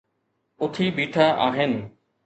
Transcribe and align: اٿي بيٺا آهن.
اٿي 0.63 0.85
بيٺا 0.95 1.25
آهن. 1.47 1.71